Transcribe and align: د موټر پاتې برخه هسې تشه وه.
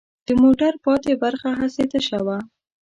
د 0.27 0.29
موټر 0.41 0.73
پاتې 0.85 1.11
برخه 1.23 1.49
هسې 1.59 1.83
تشه 1.91 2.19
وه. 2.25 2.37